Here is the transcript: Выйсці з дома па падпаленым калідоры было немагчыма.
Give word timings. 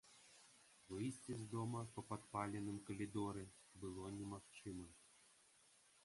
Выйсці 0.91 1.33
з 1.41 1.43
дома 1.51 1.81
па 1.97 2.01
падпаленым 2.13 2.79
калідоры 2.87 3.43
было 3.83 4.05
немагчыма. 4.19 4.87